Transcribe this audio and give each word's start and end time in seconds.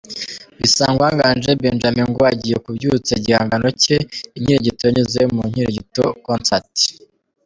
Bisangwa 0.59 1.07
Nganji 1.15 1.51
Benjamain 1.61 2.07
ngo 2.11 2.21
agiye 2.31 2.57
kubyutsa 2.63 3.11
igihangano 3.19 3.67
cye 3.81 3.97
"Inkirigito" 4.37 4.83
binyuze 4.87 5.19
mu 5.33 5.41
"Inkirigito 5.47 6.03
Concert". 6.25 6.73